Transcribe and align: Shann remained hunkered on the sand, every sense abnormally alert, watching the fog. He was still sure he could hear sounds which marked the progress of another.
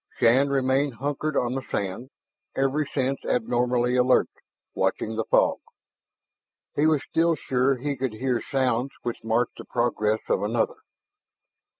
Shann 0.17 0.49
remained 0.49 0.95
hunkered 0.95 1.37
on 1.37 1.53
the 1.53 1.61
sand, 1.61 2.09
every 2.55 2.87
sense 2.87 3.23
abnormally 3.23 3.95
alert, 3.95 4.29
watching 4.73 5.15
the 5.15 5.25
fog. 5.25 5.59
He 6.75 6.87
was 6.87 7.03
still 7.03 7.35
sure 7.35 7.75
he 7.77 7.95
could 7.95 8.13
hear 8.13 8.41
sounds 8.41 8.93
which 9.03 9.23
marked 9.23 9.59
the 9.59 9.63
progress 9.65 10.21
of 10.27 10.41
another. 10.41 10.77